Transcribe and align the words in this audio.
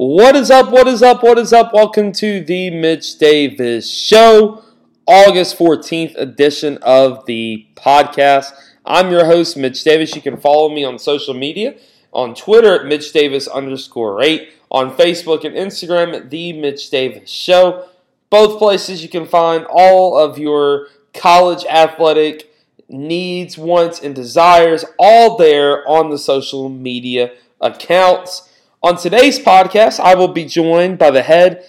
What 0.00 0.36
is 0.36 0.48
up? 0.48 0.70
What 0.70 0.86
is 0.86 1.02
up? 1.02 1.24
What 1.24 1.40
is 1.40 1.52
up? 1.52 1.74
Welcome 1.74 2.12
to 2.12 2.40
the 2.40 2.70
Mitch 2.70 3.18
Davis 3.18 3.90
Show, 3.90 4.62
August 5.08 5.58
14th 5.58 6.16
edition 6.16 6.78
of 6.82 7.26
the 7.26 7.66
podcast. 7.74 8.52
I'm 8.86 9.10
your 9.10 9.24
host, 9.24 9.56
Mitch 9.56 9.82
Davis. 9.82 10.14
You 10.14 10.22
can 10.22 10.36
follow 10.36 10.68
me 10.68 10.84
on 10.84 11.00
social 11.00 11.34
media 11.34 11.74
on 12.12 12.36
Twitter 12.36 12.78
at 12.78 12.86
Mitch 12.86 13.12
Davis 13.12 13.48
underscore 13.48 14.22
8, 14.22 14.48
on 14.70 14.96
Facebook 14.96 15.42
and 15.42 15.56
Instagram 15.56 16.14
at 16.14 16.30
The 16.30 16.52
Mitch 16.52 16.90
Davis 16.90 17.28
Show. 17.28 17.88
Both 18.30 18.60
places 18.60 19.02
you 19.02 19.08
can 19.08 19.26
find 19.26 19.66
all 19.68 20.16
of 20.16 20.38
your 20.38 20.86
college 21.12 21.64
athletic 21.64 22.54
needs, 22.88 23.58
wants, 23.58 24.00
and 24.00 24.14
desires 24.14 24.84
all 24.96 25.36
there 25.36 25.84
on 25.88 26.10
the 26.10 26.18
social 26.18 26.68
media 26.68 27.32
accounts. 27.60 28.44
On 28.80 28.96
today's 28.96 29.40
podcast, 29.40 29.98
I 29.98 30.14
will 30.14 30.28
be 30.28 30.44
joined 30.44 30.98
by 30.98 31.10
the 31.10 31.22
head 31.22 31.64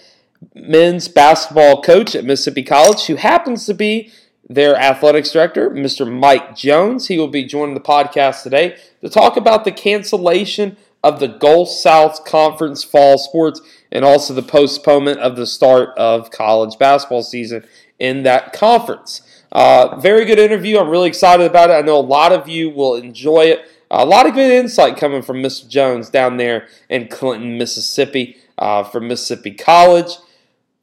men's 0.54 1.08
basketball 1.08 1.82
coach 1.82 2.14
at 2.14 2.24
Mississippi 2.24 2.62
College, 2.62 3.06
who 3.06 3.16
happens 3.16 3.66
to 3.66 3.74
be 3.74 4.12
their 4.48 4.76
athletics 4.76 5.32
director, 5.32 5.70
Mr. 5.70 6.08
Mike 6.08 6.54
Jones. 6.54 7.08
He 7.08 7.18
will 7.18 7.26
be 7.26 7.44
joining 7.44 7.74
the 7.74 7.80
podcast 7.80 8.44
today 8.44 8.76
to 9.00 9.08
talk 9.08 9.36
about 9.36 9.64
the 9.64 9.72
cancellation 9.72 10.76
of 11.02 11.18
the 11.18 11.26
Gulf 11.26 11.68
South 11.68 12.24
Conference 12.24 12.84
fall 12.84 13.18
sports 13.18 13.60
and 13.90 14.04
also 14.04 14.32
the 14.32 14.40
postponement 14.40 15.18
of 15.18 15.34
the 15.34 15.48
start 15.48 15.88
of 15.98 16.30
college 16.30 16.78
basketball 16.78 17.24
season 17.24 17.64
in 17.98 18.22
that 18.22 18.52
conference. 18.52 19.22
Uh, 19.50 19.96
very 19.96 20.24
good 20.24 20.38
interview. 20.38 20.78
I'm 20.78 20.88
really 20.88 21.08
excited 21.08 21.44
about 21.44 21.70
it. 21.70 21.72
I 21.72 21.80
know 21.80 21.98
a 21.98 22.00
lot 22.00 22.30
of 22.30 22.48
you 22.48 22.70
will 22.70 22.94
enjoy 22.94 23.46
it. 23.46 23.64
A 23.90 24.06
lot 24.06 24.26
of 24.26 24.34
good 24.34 24.52
insight 24.52 24.96
coming 24.96 25.20
from 25.20 25.42
Mr. 25.42 25.68
Jones 25.68 26.10
down 26.10 26.36
there 26.36 26.68
in 26.88 27.08
Clinton, 27.08 27.58
Mississippi, 27.58 28.36
uh, 28.56 28.84
from 28.84 29.08
Mississippi 29.08 29.50
College. 29.50 30.12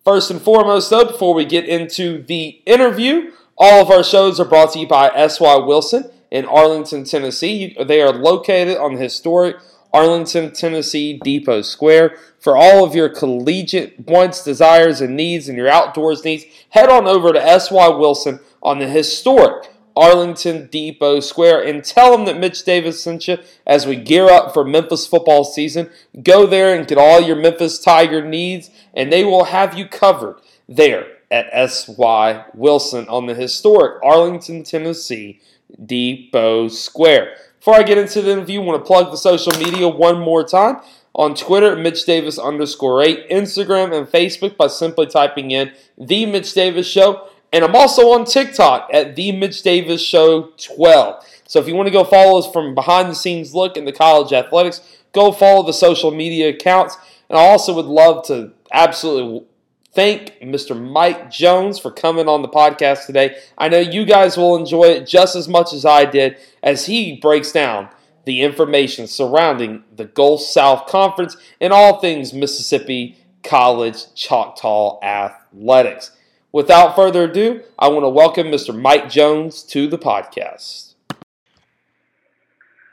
First 0.04 0.30
and 0.30 0.42
foremost, 0.42 0.90
though, 0.90 1.06
before 1.06 1.34
we 1.34 1.46
get 1.46 1.66
into 1.66 2.22
the 2.23 2.62
interview, 2.66 3.31
all 3.58 3.81
of 3.81 3.90
our 3.90 4.04
shows 4.04 4.40
are 4.40 4.46
brought 4.46 4.73
to 4.73 4.80
you 4.80 4.88
by 4.88 5.09
S.Y. 5.16 5.56
Wilson 5.56 6.12
in 6.30 6.46
Arlington, 6.46 7.06
Tennessee. 7.06 7.76
They 7.81 8.02
are 8.02 8.12
located 8.12 8.78
on 8.78 8.96
the 8.96 9.02
historic 9.02 9.56
Arlington, 9.94 10.52
Tennessee 10.52 11.20
Depot 11.24 11.62
Square. 11.62 12.18
For 12.40 12.58
all 12.58 12.84
of 12.84 12.94
your 12.94 13.09
collegiate 13.09 14.00
wants, 14.08 14.44
desires, 14.44 15.00
and 15.00 15.16
needs, 15.16 15.48
and 15.48 15.58
your 15.58 15.70
outdoors 15.70 16.26
needs, 16.26 16.44
head 16.70 16.90
on 16.90 17.08
over 17.08 17.31
to 17.31 17.42
S.Y. 17.42 17.88
Wilson 17.88 18.42
on 18.62 18.80
the 18.80 18.88
historic 18.88 19.70
Arlington 19.98 20.67
Depot 20.67 21.20
Square 21.20 21.64
and 21.64 21.84
tell 21.84 22.12
them 22.12 22.26
that 22.26 22.40
Mitch 22.40 22.64
Davis 22.64 23.02
sent 23.02 23.28
you 23.28 23.40
as 23.66 23.88
we 23.88 23.95
gear 23.95 24.30
up 24.30 24.53
for 24.53 24.64
Memphis 24.64 25.08
football 25.08 25.44
season. 25.44 25.90
Go 26.22 26.45
there 26.45 26.78
and 26.78 26.88
get 26.88 26.98
all 26.98 27.20
your 27.20 27.36
Memphis 27.36 27.80
Tiger 27.80 28.23
needs, 28.23 28.70
and 28.94 29.12
they 29.12 29.23
will 29.23 29.45
have 29.45 29.78
you 29.78 29.88
covered 29.88 30.40
there 30.70 31.08
at 31.31 31.48
S.Y. 31.52 32.45
Wilson 32.53 33.08
on 33.09 33.25
the 33.25 33.34
historic 33.34 34.02
Arlington, 34.03 34.64
Tennessee 34.64 35.42
Depot 35.84 36.68
Square. 36.68 37.36
Before 37.59 37.75
I 37.75 37.84
get 37.84 37.98
into 37.98 38.22
the 38.22 38.31
interview, 38.31 38.62
I 38.62 38.66
want 38.66 38.81
to 38.81 38.88
plug 38.88 39.12
the 39.12 39.18
social 39.18 39.52
media 39.53 39.88
one 39.90 40.20
more 40.20 40.44
time. 40.44 40.78
On 41.16 41.34
Twitter, 41.34 41.75
Mitch 41.75 42.06
Davis 42.06 42.38
underscore 42.38 43.02
8, 43.02 43.30
Instagram 43.30 43.98
and 43.98 44.08
Facebook 44.08 44.56
by 44.56 44.68
simply 44.68 45.08
typing 45.08 45.50
in 45.50 45.72
The 45.98 46.28
Mitch 46.28 46.53
Davis 46.53 46.88
Show. 46.88 47.28
And 47.53 47.64
I'm 47.64 47.76
also 47.76 48.12
on 48.12 48.26
TikTok 48.26 48.90
at 48.92 49.16
the 49.16 49.31
Mitch 49.31 49.64
Davis 49.64 50.02
Show 50.02 50.52
12. 50.58 51.23
So 51.48 51.59
if 51.59 51.67
you 51.67 51.76
want 51.76 51.88
to 51.88 51.94
go 51.94 52.03
follow 52.03 52.40
us 52.40 52.52
from 52.52 52.76
behind 52.76 53.09
the 53.09 53.16
scenes 53.16 53.56
look 53.56 53.78
in 53.78 53.86
the 53.86 53.94
college 53.94 54.34
athletics, 54.34 54.81
go 55.14 55.31
follow 55.31 55.64
the 55.64 55.73
social 55.73 56.12
media 56.12 56.50
accounts. 56.50 56.98
And 57.30 57.38
I 57.38 57.42
also 57.42 57.73
would 57.73 57.86
love 57.86 58.25
to 58.28 58.52
absolutely 58.72 59.48
thank 59.94 60.40
Mr. 60.42 60.80
Mike 60.80 61.31
Jones 61.31 61.80
for 61.80 61.90
coming 61.90 62.28
on 62.28 62.42
the 62.42 62.50
podcast 62.50 63.06
today. 63.06 63.38
I 63.58 63.70
know 63.70 63.80
you 63.80 64.06
guys 64.06 64.38
will 64.38 64.56
enjoy 64.56 64.84
it 64.84 65.08
just 65.08 65.35
as 65.35 65.47
much 65.47 65.74
as 65.74 65.85
I 65.85 66.06
did 66.06 66.38
as 66.62 66.85
he 66.85 67.16
breaks 67.16 67.52
down 67.52 67.90
the 68.25 68.41
information 68.41 69.08
surrounding 69.08 69.84
the 69.96 70.06
Gulf 70.06 70.41
South 70.41 70.88
Conference 70.88 71.38
and 71.62 71.72
all 71.72 72.00
things 72.00 72.34
Mississippi 72.34 73.18
College 73.41 74.14
Choctaw 74.14 75.02
athletics. 75.02 76.12
Without 76.57 76.95
further 76.95 77.25
ado, 77.25 77.62
I 77.78 77.88
want 77.90 78.03
to 78.03 78.09
welcome 78.09 78.47
Mr. 78.47 78.75
Mike 78.75 79.12
Jones 79.12 79.62
to 79.62 79.88
the 79.88 80.00
podcast. 80.00 80.95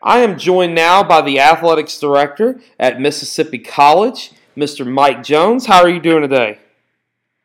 I 0.02 0.18
am 0.18 0.38
joined 0.38 0.74
now 0.74 1.02
by 1.02 1.22
the 1.22 1.40
athletics 1.40 1.98
director 1.98 2.60
at 2.78 3.00
Mississippi 3.00 3.58
College, 3.58 4.32
Mr. 4.54 4.86
Mike 4.86 5.22
Jones. 5.22 5.64
How 5.64 5.78
are 5.78 5.88
you 5.88 5.98
doing 5.98 6.20
today? 6.20 6.58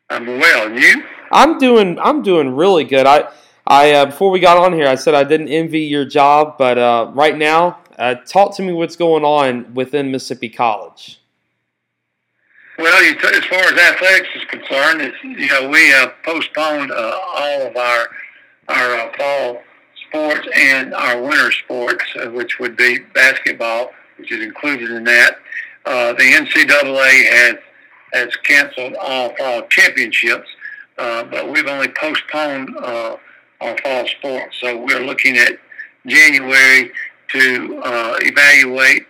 I'm 0.09 0.25
well. 0.25 0.77
You? 0.77 1.05
I'm 1.31 1.57
doing. 1.57 1.97
I'm 1.99 2.21
doing 2.21 2.53
really 2.53 2.83
good. 2.83 3.05
I, 3.05 3.29
I 3.65 3.93
uh, 3.93 4.07
before 4.07 4.29
we 4.29 4.41
got 4.41 4.57
on 4.57 4.73
here, 4.73 4.89
I 4.89 4.95
said 4.95 5.15
I 5.15 5.23
didn't 5.23 5.47
envy 5.47 5.83
your 5.83 6.03
job, 6.03 6.57
but 6.57 6.77
uh, 6.77 7.11
right 7.13 7.37
now, 7.37 7.79
uh, 7.97 8.15
talk 8.15 8.57
to 8.57 8.61
me 8.61 8.73
what's 8.73 8.97
going 8.97 9.23
on 9.23 9.73
within 9.73 10.11
Mississippi 10.11 10.49
College. 10.49 11.18
Well, 12.79 13.03
you 13.03 13.13
t- 13.15 13.27
as 13.27 13.43
far 13.43 13.59
as 13.59 13.73
athletics 13.73 14.29
is 14.37 14.45
concerned, 14.45 15.01
it's, 15.01 15.17
you 15.21 15.47
know 15.47 15.67
we 15.67 15.93
uh, 15.93 16.11
postponed 16.23 16.93
uh, 16.93 17.19
all 17.35 17.67
of 17.67 17.75
our 17.75 18.07
our 18.69 18.95
uh, 18.95 19.11
fall 19.17 19.61
sports 20.07 20.47
and 20.55 20.93
our 20.93 21.21
winter 21.21 21.51
sports, 21.51 22.05
uh, 22.15 22.29
which 22.29 22.57
would 22.57 22.77
be 22.77 22.99
basketball, 23.13 23.91
which 24.17 24.31
is 24.31 24.41
included 24.41 24.91
in 24.91 25.03
that. 25.03 25.39
Uh, 25.85 26.13
the 26.13 26.23
NCAA 26.23 27.29
has 27.29 27.55
has 28.13 28.35
canceled 28.37 28.95
all 29.01 29.35
fall 29.35 29.63
championships, 29.63 30.47
uh, 30.97 31.25
but 31.25 31.51
we've 31.51 31.67
only 31.67 31.89
postponed 31.89 32.73
uh, 32.77 33.17
our 33.59 33.77
fall 33.79 34.07
sports. 34.07 34.55
So 34.61 34.77
we're 34.77 35.03
looking 35.05 35.35
at 35.35 35.59
January 36.07 36.93
to 37.33 37.81
uh, 37.83 38.15
evaluate 38.21 39.05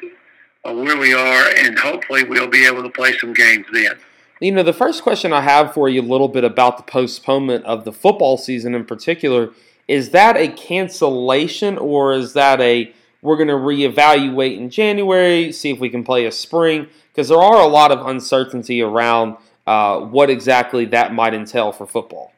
where 0.76 0.98
we 0.98 1.14
are, 1.14 1.50
and 1.58 1.78
hopefully 1.78 2.24
we'll 2.24 2.48
be 2.48 2.66
able 2.66 2.84
to 2.84 2.90
play 2.90 3.18
some 3.18 3.34
games 3.34 3.66
then. 3.72 3.94
You 4.40 4.54
know, 4.54 4.64
the 4.64 4.74
first 4.74 5.04
question 5.04 5.34
I 5.34 5.42
have 5.42 5.74
for 5.74 5.90
you 5.90 6.02
a 6.02 6.04
little 6.04 6.30
bit 6.30 6.44
about 6.44 6.78
the 6.78 6.84
postponement 6.84 7.66
of 7.66 7.84
the 7.84 7.92
football 7.92 8.38
season 8.38 8.74
in 8.74 8.86
particular 8.86 9.52
is 9.88 10.12
that 10.12 10.38
a 10.38 10.48
cancellation 10.48 11.78
or 11.78 12.14
is 12.14 12.34
that 12.34 12.62
a 12.62 12.94
we're 13.22 13.36
going 13.36 13.50
to 13.50 13.54
reevaluate 13.56 14.58
in 14.58 14.70
January, 14.70 15.52
see 15.52 15.72
if 15.72 15.80
we 15.80 15.90
can 15.90 16.06
play 16.06 16.26
a 16.26 16.32
spring? 16.32 16.88
Because 17.12 17.28
there 17.28 17.40
are 17.40 17.62
a 17.62 17.68
lot 17.68 17.92
of 17.92 18.06
uncertainty 18.06 18.82
around 18.82 19.36
uh, 19.68 20.00
what 20.00 20.30
exactly 20.30 20.86
that 20.86 21.14
might 21.14 21.34
entail 21.34 21.74
for 21.74 21.86
football. 21.86 22.32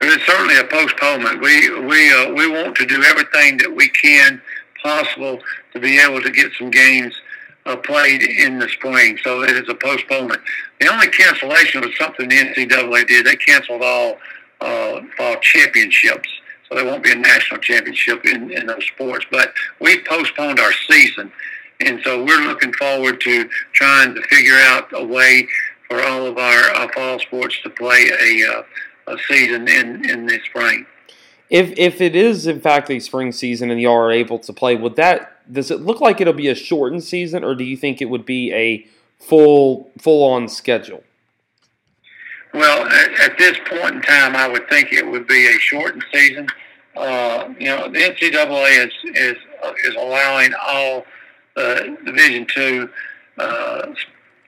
It's 0.00 0.24
certainly 0.24 0.56
a 0.58 0.64
postponement. 0.64 1.40
We 1.40 1.68
we 1.80 2.12
uh, 2.12 2.32
we 2.32 2.48
want 2.48 2.76
to 2.76 2.86
do 2.86 3.02
everything 3.02 3.56
that 3.58 3.74
we 3.74 3.88
can 3.88 4.40
possible 4.82 5.38
to 5.72 5.80
be 5.80 5.98
able 5.98 6.20
to 6.20 6.30
get 6.30 6.52
some 6.58 6.70
games 6.70 7.14
uh, 7.66 7.76
played 7.76 8.22
in 8.22 8.58
the 8.58 8.68
spring. 8.68 9.18
So 9.22 9.42
it 9.42 9.50
is 9.50 9.68
a 9.68 9.74
postponement. 9.74 10.40
The 10.80 10.92
only 10.92 11.08
cancellation 11.08 11.80
was 11.80 11.96
something 11.96 12.28
the 12.28 12.36
NCAA 12.36 13.06
did. 13.06 13.26
They 13.26 13.36
canceled 13.36 13.82
all 13.82 14.18
uh, 14.60 15.00
fall 15.16 15.36
championships. 15.40 16.28
So 16.68 16.76
there 16.76 16.84
won't 16.84 17.04
be 17.04 17.12
a 17.12 17.16
national 17.16 17.60
championship 17.60 18.24
in, 18.24 18.50
in 18.50 18.66
those 18.66 18.84
sports. 18.86 19.26
But 19.30 19.52
we 19.80 20.02
postponed 20.04 20.58
our 20.58 20.72
season. 20.88 21.30
And 21.80 22.00
so 22.04 22.24
we're 22.24 22.46
looking 22.46 22.72
forward 22.72 23.20
to 23.22 23.48
trying 23.72 24.14
to 24.14 24.22
figure 24.22 24.56
out 24.56 24.88
a 24.92 25.04
way 25.04 25.48
for 25.88 26.02
all 26.02 26.26
of 26.26 26.38
our, 26.38 26.70
our 26.74 26.92
fall 26.92 27.18
sports 27.18 27.60
to 27.62 27.70
play 27.70 28.10
a, 28.10 28.58
uh, 28.58 28.62
a 29.12 29.18
season 29.28 29.68
in, 29.68 30.08
in 30.08 30.26
the 30.26 30.38
spring. 30.44 30.86
If 31.52 31.74
if 31.76 32.00
it 32.00 32.16
is 32.16 32.46
in 32.46 32.60
fact 32.62 32.90
a 32.90 32.98
spring 32.98 33.30
season 33.30 33.70
and 33.70 33.78
y'all 33.78 33.92
are 33.92 34.10
able 34.10 34.38
to 34.38 34.54
play, 34.54 34.74
would 34.74 34.96
that 34.96 35.52
does 35.52 35.70
it 35.70 35.80
look 35.80 36.00
like 36.00 36.18
it'll 36.18 36.32
be 36.32 36.48
a 36.48 36.54
shortened 36.54 37.04
season, 37.04 37.44
or 37.44 37.54
do 37.54 37.62
you 37.62 37.76
think 37.76 38.00
it 38.00 38.06
would 38.06 38.24
be 38.24 38.50
a 38.54 38.86
full 39.18 39.90
full 39.98 40.24
on 40.24 40.48
schedule? 40.48 41.04
Well, 42.54 42.86
at, 42.86 43.20
at 43.20 43.38
this 43.38 43.58
point 43.68 43.96
in 43.96 44.02
time, 44.02 44.34
I 44.34 44.48
would 44.48 44.66
think 44.70 44.94
it 44.94 45.06
would 45.06 45.26
be 45.26 45.46
a 45.46 45.58
shortened 45.58 46.04
season. 46.10 46.48
Uh, 46.96 47.52
you 47.58 47.66
know, 47.66 47.86
the 47.90 47.98
NCAA 47.98 48.86
is 48.86 48.92
is 49.14 49.36
is 49.84 49.94
allowing 49.94 50.54
all 50.58 51.04
uh, 51.58 51.80
Division 52.06 52.46
two 52.46 52.88
uh, 53.36 53.92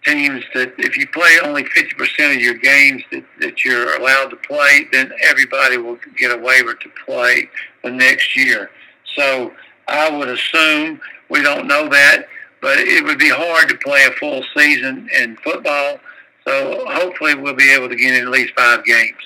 teams 0.05 0.45
that 0.55 0.75
if 0.79 0.97
you 0.97 1.07
play 1.09 1.39
only 1.43 1.65
50% 1.65 2.35
of 2.35 2.41
your 2.41 2.55
games 2.55 3.03
that, 3.11 3.25
that 3.41 3.65
you're 3.65 3.97
allowed 3.97 4.29
to 4.29 4.37
play, 4.37 4.87
then 4.93 5.13
everybody 5.23 5.77
will 5.79 5.99
get 6.17 6.31
a 6.31 6.41
waiver 6.41 6.75
to 6.75 6.89
play 7.05 7.49
the 7.83 7.91
next 7.91 8.37
year. 8.37 8.71
So 9.17 9.53
I 9.89 10.11
would 10.11 10.29
assume, 10.29 11.01
we 11.29 11.43
don't 11.43 11.67
know 11.67 11.89
that, 11.89 12.27
but 12.61 12.79
it 12.79 13.05
would 13.05 13.19
be 13.19 13.31
hard 13.31 13.69
to 13.69 13.77
play 13.77 14.05
a 14.05 14.13
full 14.13 14.43
season 14.57 15.09
in 15.19 15.37
football. 15.37 15.99
So 16.47 16.85
hopefully 16.89 17.35
we'll 17.35 17.55
be 17.55 17.73
able 17.73 17.89
to 17.89 17.97
get 17.97 18.15
in 18.15 18.23
at 18.23 18.31
least 18.31 18.53
five 18.57 18.85
games. 18.85 19.17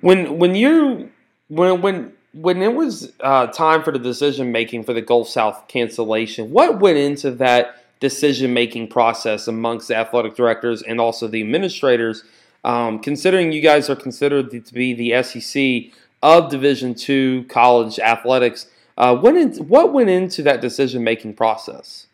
When 0.00 0.38
when 0.38 0.54
you 0.54 1.10
when 1.48 1.80
when 1.80 2.12
when 2.32 2.60
it 2.62 2.74
was 2.74 3.12
uh, 3.20 3.46
time 3.46 3.82
for 3.82 3.92
the 3.92 3.98
decision 3.98 4.50
making 4.50 4.84
for 4.84 4.92
the 4.92 5.00
Gulf 5.00 5.28
South 5.28 5.68
cancellation, 5.68 6.50
what 6.50 6.80
went 6.80 6.98
into 6.98 7.30
that 7.32 7.83
decision 8.04 8.52
making 8.52 8.86
process 8.86 9.48
amongst 9.48 9.88
the 9.88 9.96
athletic 9.96 10.34
directors 10.34 10.82
and 10.82 11.00
also 11.00 11.26
the 11.26 11.40
administrators. 11.40 12.22
Um, 12.62 12.98
considering 12.98 13.50
you 13.50 13.62
guys 13.62 13.88
are 13.88 13.96
considered 13.96 14.50
to 14.50 14.74
be 14.74 14.92
the 14.92 15.22
SEC 15.22 15.90
of 16.22 16.50
Division 16.50 16.94
two 16.94 17.46
college 17.48 17.98
athletics, 17.98 18.66
uh, 18.98 19.16
what, 19.16 19.34
in, 19.36 19.54
what 19.68 19.94
went 19.94 20.10
into 20.10 20.42
that 20.42 20.60
decision 20.60 21.02
making 21.02 21.32
process? 21.32 22.06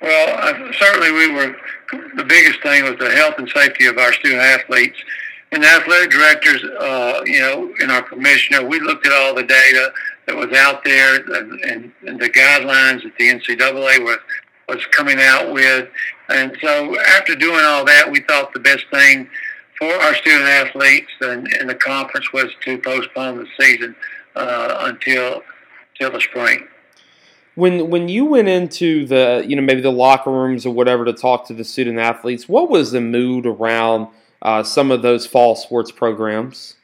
Well, 0.00 0.38
uh, 0.38 0.72
certainly 0.72 1.10
we 1.10 1.32
were. 1.32 1.56
The 2.14 2.24
biggest 2.24 2.62
thing 2.62 2.84
was 2.84 2.96
the 3.00 3.10
health 3.10 3.34
and 3.38 3.48
safety 3.48 3.86
of 3.86 3.98
our 3.98 4.12
student 4.12 4.42
athletes, 4.42 4.98
and 5.50 5.64
the 5.64 5.66
athletic 5.66 6.10
directors, 6.12 6.62
uh, 6.62 7.22
you 7.24 7.40
know, 7.40 7.74
and 7.80 7.90
our 7.90 8.02
commissioner. 8.02 8.64
We 8.64 8.78
looked 8.78 9.06
at 9.06 9.12
all 9.12 9.34
the 9.34 9.42
data 9.42 9.92
that 10.26 10.36
was 10.36 10.52
out 10.52 10.84
there 10.84 11.16
and, 11.16 11.60
and, 11.64 11.92
and 12.06 12.20
the 12.20 12.30
guidelines 12.30 13.02
that 13.02 13.14
the 13.18 13.28
NCAA 13.28 14.04
was 14.04 14.18
was 14.68 14.84
coming 14.86 15.18
out 15.20 15.52
with, 15.52 15.88
and 16.28 16.56
so 16.60 16.98
after 17.00 17.34
doing 17.34 17.64
all 17.64 17.84
that, 17.84 18.10
we 18.10 18.20
thought 18.20 18.52
the 18.52 18.60
best 18.60 18.84
thing 18.92 19.28
for 19.78 19.92
our 19.92 20.14
student 20.16 20.44
athletes 20.44 21.10
and, 21.20 21.46
and 21.54 21.70
the 21.70 21.74
conference 21.74 22.32
was 22.32 22.50
to 22.64 22.78
postpone 22.78 23.38
the 23.38 23.46
season 23.58 23.94
uh, 24.36 24.78
until 24.82 25.42
until 25.94 26.12
the 26.12 26.20
spring 26.20 26.66
when 27.58 27.90
when 27.90 28.08
you 28.08 28.24
went 28.24 28.48
into 28.48 29.04
the 29.04 29.44
you 29.46 29.56
know 29.56 29.62
maybe 29.62 29.80
the 29.80 29.90
locker 29.90 30.30
rooms 30.30 30.64
or 30.64 30.72
whatever 30.72 31.04
to 31.04 31.12
talk 31.12 31.46
to 31.48 31.52
the 31.52 31.64
student 31.64 31.98
athletes, 31.98 32.48
what 32.48 32.70
was 32.70 32.92
the 32.92 33.00
mood 33.00 33.46
around 33.46 34.06
uh, 34.42 34.62
some 34.62 34.92
of 34.92 35.02
those 35.02 35.26
fall 35.26 35.56
sports 35.56 35.90
programs? 35.90 36.76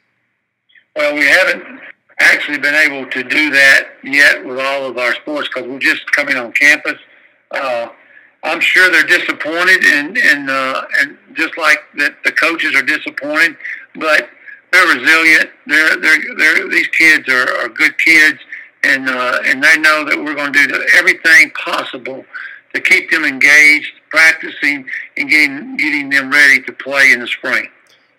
Well, 0.95 1.15
we 1.15 1.25
haven't 1.25 1.79
actually 2.19 2.57
been 2.57 2.75
able 2.75 3.09
to 3.09 3.23
do 3.23 3.49
that 3.51 3.87
yet 4.03 4.45
with 4.45 4.59
all 4.59 4.85
of 4.85 4.97
our 4.97 5.13
sports 5.15 5.47
because 5.47 5.67
we're 5.67 5.79
just 5.79 6.11
coming 6.11 6.35
on 6.35 6.51
campus. 6.51 6.99
Uh, 7.55 7.89
I'm 8.43 8.59
sure 8.59 8.91
they're 8.91 9.03
disappointed, 9.03 9.83
and 9.85 10.17
and 10.17 10.49
uh, 10.49 10.85
and 11.01 11.17
just 11.33 11.57
like 11.57 11.79
that, 11.97 12.23
the 12.23 12.31
coaches 12.31 12.75
are 12.75 12.83
disappointed, 12.83 13.57
but 13.95 14.29
they're 14.71 14.95
resilient. 14.95 15.49
They're 15.65 15.97
they're, 15.97 16.35
they're 16.37 16.69
these 16.69 16.87
kids 16.89 17.27
are, 17.29 17.51
are 17.57 17.69
good 17.69 17.97
kids 17.97 18.39
and 18.85 19.09
uh, 19.09 19.39
and 19.45 19.63
they 19.63 19.77
know 19.77 20.05
that 20.05 20.17
we're 20.17 20.35
going 20.35 20.53
to 20.53 20.67
do 20.67 20.85
everything 20.97 21.51
possible 21.51 22.23
to 22.73 22.81
keep 22.81 23.09
them 23.09 23.25
engaged, 23.25 23.91
practicing, 24.09 24.85
and 25.17 25.29
getting 25.29 25.77
getting 25.77 26.09
them 26.09 26.31
ready 26.31 26.61
to 26.61 26.71
play 26.71 27.11
in 27.11 27.19
the 27.19 27.27
spring. 27.27 27.67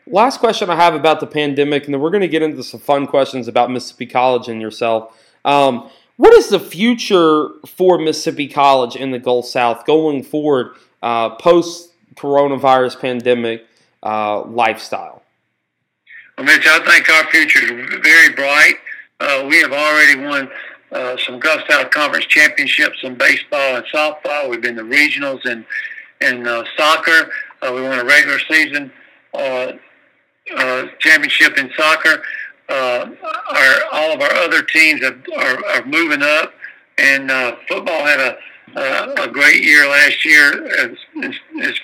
Last 0.07 0.39
question 0.39 0.71
I 0.71 0.77
have 0.77 0.95
about 0.95 1.21
the 1.21 1.27
pandemic, 1.27 1.85
and 1.85 1.95
then 1.95 2.01
we're 2.01 2.11
going 2.11 2.23
to 2.23 2.29
get 2.29 2.43
into 2.43 2.63
some 2.63 2.81
fun 2.81 3.07
questions 3.07 3.49
about 3.49 3.71
Mississippi 3.71 4.07
College 4.07 4.49
and 4.49 4.61
yourself. 4.61 5.17
Um, 5.45 5.91
what 6.17 6.33
is 6.33 6.49
the 6.49 6.61
future 6.61 7.51
for 7.67 7.99
Mississippi 7.99 8.49
College 8.49 8.97
in 8.97 9.11
the 9.11 9.19
Gulf 9.19 9.47
South 9.47 9.85
going 9.85 10.23
forward, 10.23 10.77
uh, 11.03 11.31
post 11.37 11.91
coronavirus 12.15 13.01
pandemic 13.01 13.67
uh, 14.03 14.43
lifestyle? 14.43 15.23
Well, 16.37 16.47
Mitch, 16.47 16.67
I 16.67 16.79
think 16.85 17.09
our 17.11 17.31
future 17.31 17.65
is 17.65 17.95
very 18.03 18.31
bright. 18.31 18.77
Uh, 19.21 19.47
we 19.49 19.61
have 19.61 19.73
already 19.73 20.21
won 20.21 20.51
uh, 20.93 21.17
some 21.19 21.39
Gulf 21.39 21.63
South 21.69 21.91
Conference 21.91 22.27
championships 22.27 22.99
in 23.03 23.15
baseball 23.17 23.77
and 23.77 23.85
softball. 23.87 24.49
We've 24.49 24.61
been 24.61 24.77
the 24.77 24.83
regionals 24.83 25.45
in 25.47 25.65
in 26.21 26.47
uh, 26.47 26.65
soccer. 26.79 27.31
Uh, 27.61 27.73
we 27.75 27.83
won 27.83 27.99
a 27.99 28.05
regular 28.05 28.39
season 28.51 28.91
championship 30.99 31.59
in 31.59 31.71
soccer. 31.77 32.23
Uh, 32.69 33.11
our 33.53 33.75
all 33.93 34.13
of 34.13 34.21
our 34.21 34.35
other 34.35 34.63
teams 34.63 35.03
have, 35.03 35.19
are, 35.37 35.65
are 35.67 35.85
moving 35.87 36.23
up, 36.23 36.53
and 36.99 37.31
uh, 37.31 37.57
football 37.69 38.05
had 38.05 38.21
a 38.21 38.37
uh, 38.77 39.15
a 39.19 39.29
great 39.29 39.63
year 39.63 39.89
last 39.89 40.25
year. 40.25 40.67
It's, 40.67 41.01
it's 41.15 41.79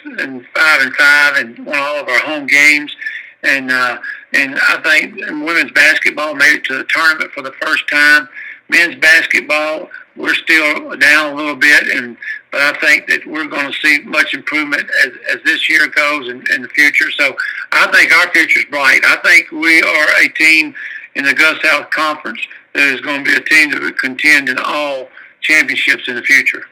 five 0.55 0.83
and 0.83 0.95
five, 0.95 1.37
and 1.37 1.65
won 1.65 1.79
all 1.79 2.01
of 2.01 2.09
our 2.09 2.19
home 2.21 2.47
games 2.47 2.95
and 3.43 3.71
uh, 3.71 3.99
and 4.33 4.57
I 4.57 4.81
think 4.83 5.17
women's 5.17 5.73
basketball 5.73 6.35
made 6.35 6.57
it 6.57 6.65
to 6.65 6.79
the 6.79 6.85
tournament 6.85 7.33
for 7.33 7.43
the 7.43 7.53
first 7.61 7.89
time. 7.89 8.29
Men's 8.69 8.97
basketball, 8.97 9.91
we're 10.17 10.35
still 10.35 10.97
down 10.97 11.33
a 11.33 11.37
little 11.37 11.57
bit, 11.57 11.89
and 11.89 12.17
but 12.51 12.61
I 12.61 12.79
think 12.81 13.07
that 13.09 13.27
we're 13.27 13.47
going 13.47 13.73
to 13.73 13.79
see 13.79 14.01
much 14.01 14.35
improvement 14.35 14.89
as, 15.05 15.13
as 15.35 15.43
this 15.45 15.71
year 15.71 15.89
goes 15.89 16.29
in, 16.29 16.45
in 16.53 16.63
the 16.63 16.69
future. 16.69 17.11
So 17.11 17.35
I 17.73 17.91
think 17.91 18.13
our 18.13 18.31
future 18.31 18.61
is 18.61 18.67
bright. 18.67 19.01
I 19.05 19.17
think 19.17 19.51
we 19.51 19.81
are 19.81 20.09
a 20.23 20.29
team 20.29 20.75
in 21.15 21.25
the 21.25 21.33
Gulf 21.33 21.59
South 21.63 21.91
Conference 21.91 22.41
that 22.75 22.93
is 22.93 23.01
going 23.01 23.25
to 23.25 23.31
be 23.31 23.37
a 23.37 23.41
team 23.41 23.71
that 23.71 23.81
will 23.81 23.93
contend 23.93 24.51
in 24.51 24.59
all 24.59 25.09
championships 25.41 26.09
in 26.09 26.17
the 26.17 26.23
future. 26.23 26.65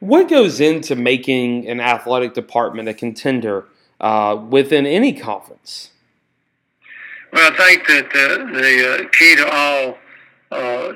What 0.00 0.30
goes 0.30 0.60
into 0.60 0.96
making 0.96 1.68
an 1.68 1.80
athletic 1.80 2.32
department 2.32 2.88
a 2.88 2.94
contender 2.94 3.66
uh, 4.00 4.42
within 4.48 4.86
any 4.86 5.12
conference? 5.12 5.90
Well, 7.32 7.52
I 7.52 7.56
think 7.56 7.86
that 7.86 8.10
the, 8.10 8.58
the 8.58 8.94
uh, 8.94 9.08
key 9.10 9.36
to 9.36 9.48
all 9.48 9.98
uh, 10.50 10.92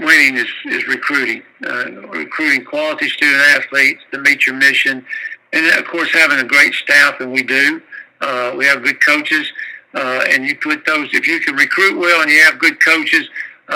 winning 0.00 0.36
is, 0.36 0.48
is 0.66 0.86
recruiting, 0.88 1.42
uh, 1.66 1.90
recruiting 2.08 2.64
quality 2.64 3.08
student 3.08 3.40
athletes 3.56 4.02
to 4.12 4.18
meet 4.18 4.46
your 4.46 4.56
mission, 4.56 5.04
and 5.52 5.78
of 5.78 5.86
course 5.86 6.12
having 6.12 6.38
a 6.38 6.44
great 6.44 6.74
staff, 6.74 7.20
and 7.20 7.32
we 7.32 7.42
do. 7.42 7.80
Uh, 8.20 8.54
we 8.56 8.64
have 8.66 8.82
good 8.82 9.04
coaches, 9.04 9.50
uh, 9.94 10.24
and 10.28 10.44
you 10.44 10.56
put 10.56 10.84
those. 10.86 11.08
If 11.12 11.26
you 11.26 11.40
can 11.40 11.54
recruit 11.56 11.98
well 11.98 12.22
and 12.22 12.30
you 12.30 12.42
have 12.44 12.58
good 12.58 12.82
coaches, 12.84 13.28
uh, 13.68 13.72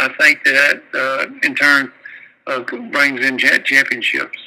I 0.00 0.14
think 0.18 0.44
that 0.44 0.82
that 0.92 1.30
in 1.42 1.54
turn 1.54 1.92
brings 2.90 3.24
in 3.24 3.38
championships. 3.38 4.38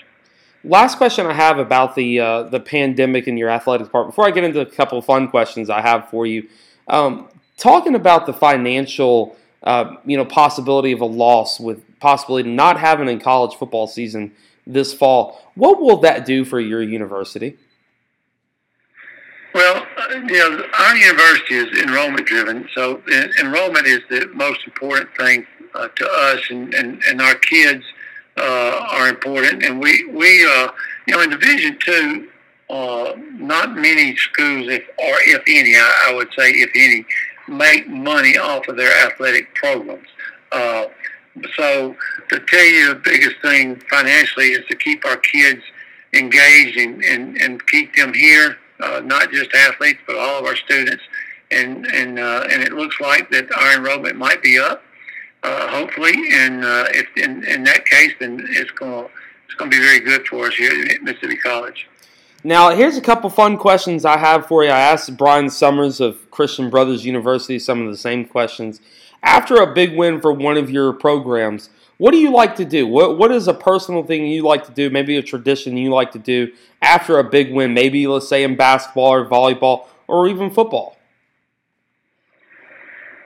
Last 0.64 0.98
question 0.98 1.26
I 1.26 1.34
have 1.34 1.58
about 1.58 1.96
the 1.96 2.20
uh, 2.20 2.44
the 2.44 2.60
pandemic 2.60 3.28
in 3.28 3.36
your 3.36 3.50
athletic 3.50 3.88
department. 3.88 4.14
Before 4.14 4.28
I 4.28 4.32
get 4.32 4.44
into 4.44 4.60
a 4.60 4.66
couple 4.66 5.02
fun 5.02 5.28
questions 5.28 5.72
I 5.72 5.82
have 5.82 6.10
for 6.10 6.28
you, 6.28 6.48
um, 6.88 7.30
talking 7.58 7.96
about 7.96 8.28
the 8.28 8.34
financial, 8.34 9.36
uh, 9.64 9.96
you 10.06 10.18
know, 10.18 10.26
possibility 10.26 10.92
of 10.92 11.02
a 11.02 11.06
loss 11.06 11.60
with 11.60 11.84
possibly 12.00 12.44
not 12.44 12.80
having 12.80 13.08
a 13.08 13.20
college 13.20 13.56
football 13.56 13.88
season 13.88 14.32
this 14.66 14.94
fall. 14.94 15.42
What 15.56 15.80
will 15.80 15.98
that 15.98 16.26
do 16.26 16.46
for 16.46 16.60
your 16.60 16.82
university? 16.82 17.58
Well, 19.54 19.86
uh, 19.98 20.16
you 20.16 20.38
know, 20.38 20.66
our 20.80 20.96
university 20.96 21.56
is 21.56 21.80
enrollment 21.80 22.26
driven, 22.26 22.70
so 22.74 23.02
enrollment 23.40 23.86
is 23.86 24.00
the 24.10 24.28
most 24.34 24.62
important 24.66 25.10
thing 25.18 25.46
uh, 25.76 25.90
to 25.90 26.10
us 26.10 26.40
and, 26.50 26.74
and, 26.74 27.02
and 27.04 27.22
our 27.22 27.36
kids 27.36 27.84
uh, 28.38 28.86
are 28.92 29.10
important. 29.10 29.64
And 29.64 29.80
we, 29.80 30.06
we 30.08 30.46
uh, 30.46 30.70
you 31.06 31.16
know, 31.16 31.22
in 31.22 31.30
Division 31.32 31.78
Two, 31.80 32.30
uh, 32.70 33.14
not 33.34 33.76
many 33.76 34.16
schools, 34.16 34.70
if 34.70 34.84
or 34.98 35.16
if 35.28 35.42
any, 35.48 35.76
I, 35.76 36.08
I 36.08 36.14
would 36.14 36.30
say 36.38 36.50
if 36.52 36.72
any, 36.74 37.06
make 37.52 37.88
money 37.88 38.38
off 38.38 38.68
of 38.68 38.78
their 38.78 38.94
athletic 39.06 39.54
programs. 39.56 40.08
Uh, 40.52 40.86
so 41.56 41.96
to 42.30 42.40
tell 42.40 42.66
you 42.66 42.90
the 42.90 43.02
biggest 43.04 43.36
thing 43.42 43.82
financially 43.90 44.48
is 44.48 44.66
to 44.68 44.76
keep 44.76 45.06
our 45.06 45.18
kids 45.18 45.62
engaged 46.14 46.78
and, 46.78 47.04
and, 47.04 47.38
and 47.38 47.66
keep 47.68 47.96
them 47.96 48.14
here, 48.14 48.58
uh, 48.82 49.02
not 49.04 49.32
just 49.32 49.54
athletes, 49.54 50.00
but 50.08 50.18
all 50.18 50.40
of 50.40 50.46
our 50.46 50.56
students. 50.56 51.04
And, 51.52 51.86
and, 51.88 52.20
uh, 52.20 52.48
and 52.50 52.64
it 52.64 52.74
looks 52.74 53.00
like 53.00 53.30
that 53.32 53.52
our 53.54 53.76
enrollment 53.76 54.16
might 54.16 54.42
be 54.42 54.58
up 54.58 54.84
uh, 55.44 55.68
hopefully. 55.70 56.14
And 56.34 56.64
uh, 56.64 56.86
if 56.90 57.08
in, 57.18 57.44
in 57.46 57.64
that 57.66 57.86
case, 57.86 58.14
then 58.20 58.46
it's 58.50 58.72
going 58.72 59.06
to 59.06 59.12
it's 59.46 59.56
going 59.56 59.70
to 59.70 59.78
be 59.78 59.84
very 59.84 60.00
good 60.00 60.26
for 60.28 60.48
us 60.48 60.56
here 60.56 60.72
at 60.72 61.02
Mississippi 61.04 61.36
College. 61.38 61.88
Now, 62.44 62.72
here's 62.72 62.98
a 62.98 63.02
couple 63.02 63.30
fun 63.30 63.58
questions 63.58 64.04
I 64.04 64.18
have 64.18 64.48
for 64.48 64.64
you. 64.64 64.72
I 64.72 64.80
asked 64.80 65.16
Brian 65.16 65.52
Summers 65.52 66.02
of 66.02 66.32
Christian 66.32 66.72
Brothers 66.72 67.06
University 67.06 67.60
some 67.60 67.82
of 67.82 67.92
the 67.92 67.98
same 67.98 68.26
questions. 68.26 68.82
After 69.22 69.58
a 69.58 69.72
big 69.72 69.96
win 69.96 70.20
for 70.20 70.34
one 70.34 70.58
of 70.58 70.72
your 70.72 70.92
programs, 70.92 71.70
what 72.00 72.12
do 72.12 72.18
you 72.18 72.32
like 72.32 72.56
to 72.56 72.66
do? 72.66 72.88
What 72.88 73.20
What 73.20 73.32
is 73.32 73.48
a 73.48 73.54
personal 73.54 74.04
thing 74.04 74.26
you 74.26 74.42
like 74.42 74.66
to 74.66 74.72
do? 74.72 74.90
Maybe 74.90 75.18
a 75.18 75.22
tradition 75.22 75.78
you 75.78 75.92
like 75.92 76.12
to 76.14 76.20
do 76.20 76.52
after 76.82 77.20
a 77.20 77.24
big 77.24 77.54
win? 77.54 77.76
Maybe 77.76 78.08
let's 78.08 78.28
say 78.28 78.44
in 78.44 78.56
basketball 78.56 79.14
or 79.14 79.26
volleyball 79.26 79.86
or 80.08 80.28
even 80.28 80.50
football. 80.50 80.98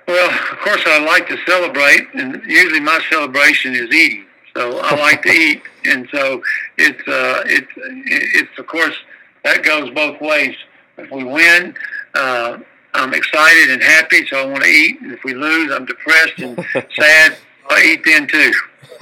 Well, 0.10 0.30
of 0.30 0.60
course, 0.60 0.84
I 0.86 1.00
like 1.00 1.28
to 1.30 1.38
celebrate, 1.48 2.14
and 2.14 2.44
usually 2.46 2.82
my 2.82 3.00
celebration 3.10 3.76
is 3.76 3.92
eating. 3.94 4.26
So 4.56 4.80
I 4.80 4.96
like 4.96 5.22
to 5.24 5.30
eat, 5.30 5.64
and 5.84 6.08
so 6.12 6.42
it's 6.78 7.08
uh, 7.08 7.44
it's 7.46 7.72
it's 7.76 8.58
of 8.58 8.68
course 8.68 8.96
that 9.44 9.64
goes 9.64 9.90
both 9.92 10.20
ways. 10.22 10.56
If 10.98 11.12
we 11.12 11.26
win, 11.26 11.76
uh, 12.14 12.60
I'm 12.94 13.14
excited 13.14 13.72
and 13.72 13.84
happy, 13.84 14.26
so 14.28 14.42
I 14.42 14.46
want 14.46 14.64
to 14.64 14.70
eat. 14.70 15.02
And 15.02 15.12
if 15.12 15.24
we 15.26 15.34
lose, 15.34 15.72
I'm 15.74 15.86
depressed 15.86 16.40
and 16.40 16.56
sad. 16.96 17.38
I 17.70 17.84
eat 17.84 18.02
then 18.06 18.28
too. 18.28 18.54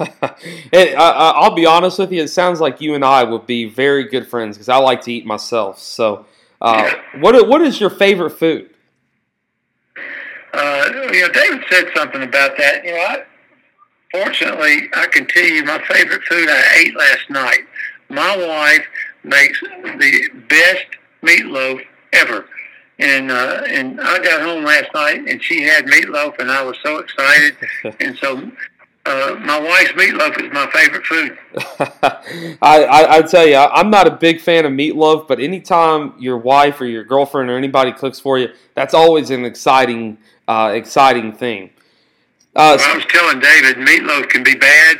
it, 0.72 0.96
I, 0.96 1.46
will 1.48 1.54
be 1.54 1.66
honest 1.66 2.00
with 2.00 2.10
you. 2.10 2.22
It 2.22 2.28
sounds 2.28 2.60
like 2.60 2.80
you 2.80 2.94
and 2.94 3.04
I 3.04 3.22
would 3.22 3.46
be 3.46 3.66
very 3.66 4.04
good 4.04 4.26
friends 4.26 4.56
because 4.56 4.68
I 4.68 4.78
like 4.78 5.02
to 5.02 5.12
eat 5.12 5.24
myself. 5.24 5.78
So, 5.78 6.26
uh, 6.60 6.90
what 7.20 7.46
what 7.46 7.62
is 7.62 7.80
your 7.80 7.90
favorite 7.90 8.30
food? 8.30 8.70
uh, 10.54 10.90
you 11.12 11.22
know, 11.22 11.28
David 11.32 11.64
said 11.70 11.86
something 11.94 12.22
about 12.22 12.56
that. 12.56 12.84
You 12.84 12.92
know, 12.92 12.98
I, 12.98 13.24
fortunately, 14.14 14.88
I 14.94 15.06
can 15.08 15.26
tell 15.26 15.44
you 15.44 15.64
my 15.64 15.82
favorite 15.88 16.22
food 16.22 16.48
I 16.48 16.62
ate 16.78 16.96
last 16.96 17.30
night. 17.30 17.66
My 18.08 18.36
wife 18.36 18.86
makes 19.24 19.60
the 19.60 20.28
best 20.48 20.86
meatloaf 21.22 21.80
ever. 22.12 22.46
And 23.00 23.32
uh, 23.32 23.62
and 23.66 24.00
I 24.00 24.22
got 24.22 24.42
home 24.42 24.64
last 24.64 24.94
night 24.94 25.28
and 25.28 25.42
she 25.42 25.62
had 25.62 25.86
meatloaf 25.86 26.38
and 26.38 26.48
I 26.50 26.62
was 26.62 26.76
so 26.84 26.98
excited. 26.98 27.56
and 28.00 28.16
so 28.18 28.52
uh, 29.06 29.36
my 29.40 29.58
wife's 29.58 29.92
meatloaf 29.92 30.40
is 30.40 30.52
my 30.52 30.70
favorite 30.70 31.04
food. 31.04 31.36
I, 32.62 32.84
I 32.84 33.16
I 33.16 33.22
tell 33.22 33.48
you, 33.48 33.56
I'm 33.56 33.90
not 33.90 34.06
a 34.06 34.12
big 34.12 34.40
fan 34.40 34.64
of 34.64 34.70
meatloaf, 34.70 35.26
but 35.26 35.40
anytime 35.40 36.14
your 36.20 36.38
wife 36.38 36.80
or 36.80 36.86
your 36.86 37.02
girlfriend 37.02 37.50
or 37.50 37.58
anybody 37.58 37.90
cooks 37.90 38.20
for 38.20 38.38
you, 38.38 38.50
that's 38.74 38.94
always 38.94 39.30
an 39.30 39.44
exciting 39.44 40.18
uh, 40.46 40.70
exciting 40.72 41.32
thing. 41.32 41.70
Uh, 42.56 42.76
well, 42.78 42.92
I 42.92 42.96
was 42.96 43.06
telling 43.06 43.40
David, 43.40 43.76
meatloaf 43.76 44.28
can 44.28 44.44
be 44.44 44.54
bad, 44.54 44.98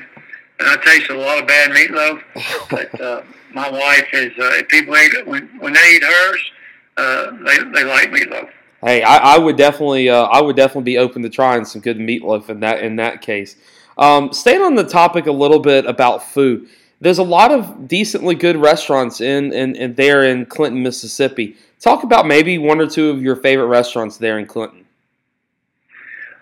and 0.58 0.68
I 0.68 0.76
taste 0.84 1.08
a 1.10 1.14
lot 1.14 1.38
of 1.38 1.46
bad 1.46 1.70
meatloaf. 1.70 2.20
but 2.70 3.00
uh, 3.00 3.22
my 3.52 3.70
wife 3.70 4.08
is, 4.12 4.32
uh, 4.38 4.50
if 4.54 4.68
people 4.68 4.96
eat 4.96 5.14
it, 5.14 5.26
when, 5.26 5.48
when 5.60 5.72
they 5.72 5.94
eat 5.94 6.02
hers, 6.02 6.50
uh, 6.96 7.30
they, 7.44 7.58
they 7.72 7.84
like 7.84 8.10
meatloaf. 8.10 8.50
Hey, 8.82 9.02
I, 9.02 9.36
I 9.36 9.38
would 9.38 9.56
definitely, 9.56 10.10
uh, 10.10 10.24
I 10.24 10.42
would 10.42 10.56
definitely 10.56 10.82
be 10.82 10.98
open 10.98 11.22
to 11.22 11.30
trying 11.30 11.64
some 11.64 11.80
good 11.80 11.98
meatloaf 11.98 12.50
in 12.50 12.60
that 12.60 12.82
in 12.82 12.96
that 12.96 13.22
case. 13.22 13.56
Um, 13.96 14.32
staying 14.32 14.60
on 14.60 14.74
the 14.74 14.84
topic 14.84 15.26
a 15.26 15.32
little 15.32 15.60
bit 15.60 15.86
about 15.86 16.24
food, 16.24 16.68
there's 17.00 17.18
a 17.18 17.24
lot 17.24 17.52
of 17.52 17.86
decently 17.86 18.34
good 18.34 18.56
restaurants 18.56 19.20
in, 19.20 19.52
in, 19.52 19.76
in 19.76 19.94
there 19.94 20.24
in 20.24 20.46
Clinton, 20.46 20.82
Mississippi. 20.82 21.56
Talk 21.78 22.02
about 22.02 22.26
maybe 22.26 22.58
one 22.58 22.80
or 22.80 22.86
two 22.88 23.10
of 23.10 23.22
your 23.22 23.36
favorite 23.36 23.66
restaurants 23.66 24.16
there 24.16 24.38
in 24.38 24.46
Clinton. 24.46 24.83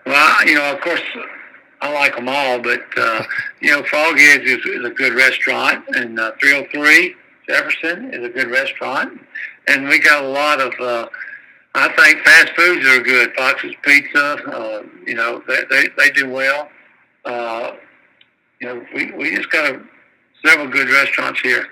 Well, 0.05 0.47
you 0.47 0.55
know, 0.55 0.73
of 0.73 0.81
course, 0.81 1.01
I 1.81 1.91
like 1.93 2.15
them 2.15 2.27
all, 2.29 2.59
but 2.59 2.83
uh, 2.97 3.23
you 3.61 3.71
know, 3.71 3.81
Frogheads 3.83 4.43
is, 4.43 4.65
is 4.65 4.85
a 4.85 4.89
good 4.89 5.13
restaurant, 5.13 5.85
and 5.95 6.19
uh, 6.19 6.31
303 6.39 7.15
Jefferson 7.47 8.13
is 8.13 8.23
a 8.23 8.29
good 8.29 8.49
restaurant, 8.49 9.19
and 9.67 9.87
we 9.87 9.99
got 9.99 10.23
a 10.23 10.27
lot 10.27 10.61
of. 10.61 10.73
Uh, 10.79 11.07
I 11.75 11.89
think 11.93 12.19
fast 12.19 12.49
foods 12.55 12.85
are 12.87 13.01
good. 13.01 13.33
Fox's 13.35 13.73
Pizza, 13.81 14.35
uh, 14.47 14.83
you 15.07 15.15
know, 15.15 15.41
they, 15.47 15.63
they 15.69 15.89
they 15.97 16.11
do 16.11 16.29
well. 16.29 16.69
Uh, 17.25 17.71
you 18.59 18.67
know, 18.67 18.85
we, 18.93 19.11
we 19.11 19.35
just 19.35 19.49
got 19.49 19.73
a, 19.73 19.81
several 20.45 20.67
good 20.67 20.89
restaurants 20.89 21.39
here. 21.41 21.67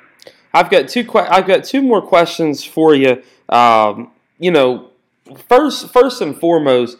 I've 0.54 0.70
got 0.70 0.90
two. 0.90 1.04
Que- 1.04 1.28
I've 1.30 1.48
got 1.48 1.64
two 1.64 1.82
more 1.82 2.02
questions 2.02 2.64
for 2.64 2.96
you. 2.96 3.22
Um, 3.50 4.12
you 4.40 4.52
know, 4.52 4.90
first, 5.48 5.90
first 5.90 6.22
and 6.22 6.38
foremost, 6.38 6.98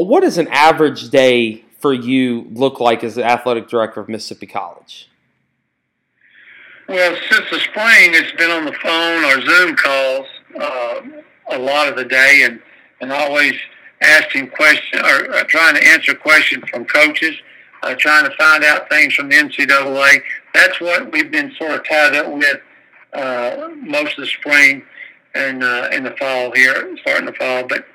what 0.00 0.20
does 0.20 0.38
an 0.38 0.48
average 0.48 1.10
day 1.10 1.64
for 1.78 1.92
you 1.92 2.46
look 2.52 2.80
like 2.80 3.04
as 3.04 3.16
the 3.16 3.24
athletic 3.24 3.68
director 3.68 4.00
of 4.00 4.08
Mississippi 4.08 4.46
College? 4.46 5.08
Well, 6.88 7.16
since 7.30 7.50
the 7.50 7.58
spring, 7.60 8.12
it's 8.12 8.32
been 8.32 8.50
on 8.50 8.64
the 8.64 8.72
phone 8.72 9.24
or 9.24 9.40
Zoom 9.40 9.76
calls 9.76 10.26
uh, 10.60 11.00
a 11.50 11.58
lot 11.58 11.88
of 11.88 11.96
the 11.96 12.04
day, 12.04 12.42
and 12.44 12.60
and 13.00 13.12
always 13.12 13.54
asking 14.00 14.48
questions 14.50 15.02
or 15.02 15.32
uh, 15.32 15.44
trying 15.44 15.74
to 15.74 15.86
answer 15.86 16.14
questions 16.14 16.64
from 16.70 16.84
coaches, 16.84 17.34
uh, 17.82 17.94
trying 17.94 18.24
to 18.24 18.36
find 18.36 18.64
out 18.64 18.88
things 18.88 19.14
from 19.14 19.28
the 19.28 19.36
NCAA. 19.36 20.22
That's 20.54 20.80
what 20.80 21.10
we've 21.12 21.30
been 21.30 21.52
sort 21.56 21.72
of 21.72 21.88
tied 21.88 22.14
up 22.14 22.32
with 22.32 22.60
uh, 23.12 23.68
most 23.80 24.18
of 24.18 24.24
the 24.24 24.26
spring 24.26 24.82
and 25.34 25.62
uh, 25.62 25.88
in 25.92 26.04
the 26.04 26.12
fall 26.12 26.52
here, 26.52 26.96
starting 27.00 27.26
the 27.26 27.32
fall. 27.32 27.66
But 27.66 27.86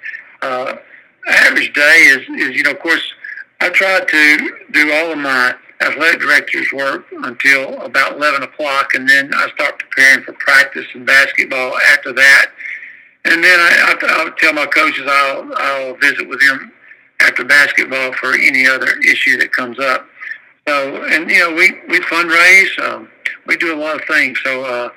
uh, 0.41 0.77
average 1.27 1.73
day 1.73 1.97
is, 2.09 2.21
is, 2.39 2.55
you 2.55 2.63
know, 2.63 2.71
of 2.71 2.79
course, 2.79 3.13
I 3.59 3.69
try 3.69 3.99
to 3.99 4.51
do 4.71 4.91
all 4.93 5.11
of 5.11 5.17
my 5.17 5.55
athletic 5.81 6.21
director's 6.21 6.71
work 6.71 7.05
until 7.23 7.81
about 7.81 8.17
11 8.17 8.43
o'clock, 8.43 8.93
and 8.93 9.07
then 9.07 9.31
I 9.33 9.49
start 9.53 9.79
preparing 9.79 10.23
for 10.23 10.33
practice 10.33 10.85
and 10.93 11.05
basketball 11.05 11.77
after 11.77 12.13
that. 12.13 12.51
And 13.25 13.43
then 13.43 13.59
I, 13.59 13.95
I, 14.01 14.23
will 14.23 14.31
tell 14.31 14.53
my 14.53 14.65
coaches 14.65 15.05
I'll, 15.07 15.51
I'll 15.55 15.95
visit 15.97 16.27
with 16.29 16.39
them 16.39 16.71
after 17.21 17.43
basketball 17.43 18.13
for 18.13 18.33
any 18.33 18.67
other 18.67 18.87
issue 19.05 19.37
that 19.37 19.51
comes 19.51 19.79
up. 19.79 20.07
So, 20.67 21.03
and 21.05 21.29
you 21.29 21.39
know, 21.39 21.53
we 21.53 21.71
we 21.87 21.99
fundraise, 22.01 22.79
um, 22.79 23.09
we 23.45 23.55
do 23.57 23.73
a 23.73 23.79
lot 23.79 23.95
of 23.95 24.07
things. 24.07 24.37
So, 24.43 24.63
uh, 24.63 24.89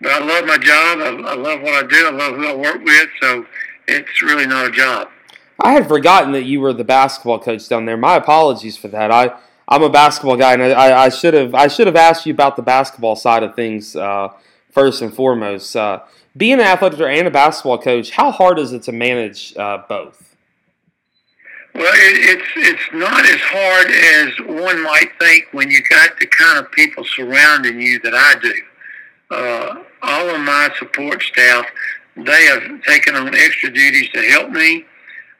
but 0.00 0.12
I 0.12 0.18
love 0.18 0.46
my 0.46 0.58
job. 0.58 0.98
I, 0.98 1.30
I 1.30 1.34
love 1.34 1.62
what 1.62 1.84
I 1.84 1.86
do. 1.86 2.06
I 2.06 2.10
love 2.10 2.36
who 2.36 2.46
I 2.46 2.54
work 2.54 2.82
with. 2.84 3.08
So, 3.22 3.46
it's 3.86 4.22
really 4.22 4.46
not 4.46 4.66
a 4.66 4.70
job. 4.70 5.08
I 5.62 5.72
had 5.72 5.88
forgotten 5.88 6.32
that 6.32 6.44
you 6.44 6.60
were 6.60 6.72
the 6.72 6.84
basketball 6.84 7.38
coach 7.38 7.68
down 7.68 7.84
there. 7.84 7.96
My 7.96 8.16
apologies 8.16 8.76
for 8.76 8.88
that. 8.88 9.10
I 9.10 9.34
I'm 9.66 9.82
a 9.82 9.88
basketball 9.88 10.36
guy, 10.36 10.52
and 10.52 10.62
I, 10.62 11.04
I 11.04 11.08
should 11.08 11.34
have 11.34 11.54
I 11.54 11.68
should 11.68 11.86
have 11.86 11.96
asked 11.96 12.26
you 12.26 12.34
about 12.34 12.56
the 12.56 12.62
basketball 12.62 13.16
side 13.16 13.42
of 13.42 13.54
things 13.54 13.96
uh, 13.96 14.28
first 14.70 15.00
and 15.00 15.14
foremost. 15.14 15.74
Uh, 15.74 16.00
being 16.36 16.54
an 16.54 16.60
athletic 16.60 16.98
director 16.98 17.18
and 17.18 17.28
a 17.28 17.30
basketball 17.30 17.78
coach, 17.78 18.10
how 18.10 18.30
hard 18.30 18.58
is 18.58 18.72
it 18.72 18.82
to 18.82 18.92
manage 18.92 19.56
uh, 19.56 19.82
both? 19.88 20.36
Well, 21.74 21.92
it, 21.94 22.38
it's 22.38 22.48
it's 22.56 22.92
not 22.92 23.24
as 23.24 23.40
hard 23.40 23.90
as 23.90 24.62
one 24.62 24.82
might 24.82 25.10
think 25.18 25.46
when 25.52 25.70
you 25.70 25.82
got 25.88 26.18
the 26.18 26.26
kind 26.26 26.58
of 26.58 26.70
people 26.72 27.04
surrounding 27.04 27.80
you 27.80 28.00
that 28.00 28.14
I 28.14 28.34
do. 28.40 28.54
Uh, 29.30 29.82
all 30.02 30.28
of 30.28 30.40
my 30.40 30.70
support 30.78 31.22
staff, 31.22 31.66
they 32.16 32.44
have 32.44 32.82
taken 32.82 33.16
on 33.16 33.34
extra 33.34 33.72
duties 33.72 34.10
to 34.10 34.20
help 34.22 34.50
me 34.50 34.84